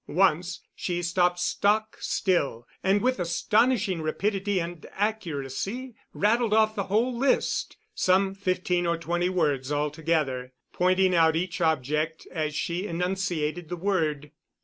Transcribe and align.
Once 0.07 0.61
she 0.73 0.99
stopped 1.03 1.37
stock 1.39 1.95
still, 1.99 2.67
and 2.81 3.03
with 3.03 3.19
astonishing 3.19 4.01
rapidity 4.01 4.59
and 4.59 4.87
accuracy 4.93 5.93
rattled 6.11 6.55
off 6.55 6.73
the 6.73 6.85
whole 6.85 7.15
list 7.15 7.77
some 7.93 8.33
fifteen 8.33 8.87
or 8.87 8.97
twenty 8.97 9.29
words 9.29 9.71
altogether 9.71 10.53
pointing 10.73 11.13
out 11.13 11.35
each 11.35 11.61
object 11.61 12.27
as 12.31 12.55
she 12.55 12.87
enunciated 12.87 13.69
the 13.69 13.77
word. 13.77 14.31